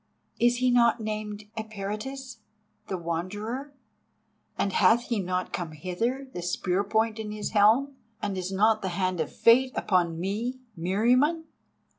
"Is 0.39 0.55
he 0.55 0.71
not 0.71 0.99
named 0.99 1.43
Eperitus, 1.55 2.37
the 2.87 2.97
Wanderer? 2.97 3.71
And 4.57 4.73
hath 4.73 5.09
he 5.09 5.19
not 5.19 5.53
come 5.53 5.73
hither, 5.73 6.27
the 6.33 6.41
spear 6.41 6.83
point 6.83 7.19
in 7.19 7.29
his 7.31 7.51
helm? 7.51 7.97
And 8.19 8.35
is 8.35 8.51
not 8.51 8.81
the 8.81 8.89
hand 8.97 9.19
of 9.19 9.31
Fate 9.31 9.71
upon 9.75 10.19
me, 10.19 10.57
Meriamun? 10.75 11.43